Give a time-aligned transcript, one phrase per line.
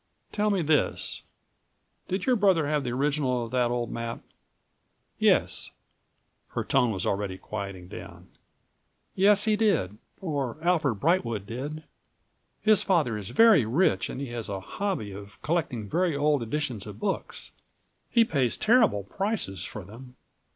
[0.31, 1.21] "Tell me this:
[2.07, 4.21] Did your brother have the original of that old map?"
[5.19, 5.69] "Yes,"
[6.55, 8.33] her tone was already quieting down,166
[9.13, 11.83] "yes, he did, or Alfred Brightwood did.
[12.63, 16.87] His father is very rich and he has a hobby of collecting very old editions
[16.87, 17.51] of books.
[18.09, 20.15] He pays terrible prices for them.